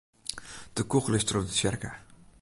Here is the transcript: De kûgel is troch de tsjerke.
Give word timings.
De 0.75 0.81
kûgel 0.89 1.17
is 1.19 1.25
troch 1.27 1.45
de 1.47 1.53
tsjerke. 1.55 1.91